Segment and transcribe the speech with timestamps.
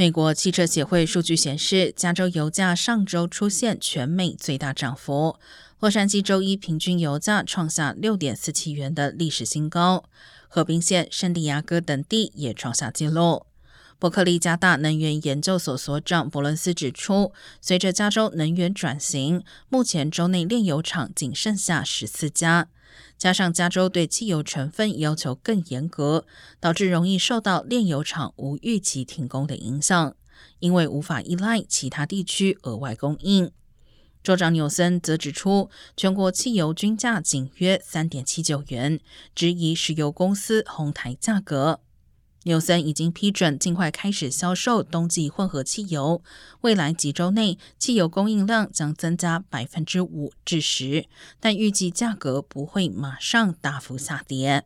[0.00, 5.36] 美国汽车协会数据显示，加州油价上周出现全美最大涨幅。
[5.80, 10.04] 洛杉矶周一平均油价创下六点四七元的历史新高，
[10.46, 13.44] 河滨县、圣地亚哥等地也创下纪录。
[13.98, 22.68] 伯克利加大能源研究所所长伯伦斯指出，随着加州能源转型，目前州内炼油厂仅剩下十四家。
[23.16, 26.24] 加上加州对汽油成分要求更严格，
[26.60, 30.16] 导致容易受到炼油厂无预期停工的影响，
[30.60, 33.50] 因为无法依赖其他地区额外供应。
[34.22, 39.00] 州长纽森则指出，全国汽油均价仅约三点七九元，
[39.34, 41.80] 质疑石油公司哄抬价格。
[42.44, 46.22] 纽森已经批准尽快开始销售冬季混合汽油，
[46.62, 51.06] 未来几周内汽油供应量将增加百分之五至十，
[51.40, 54.64] 但预计价格不会马上大幅下跌。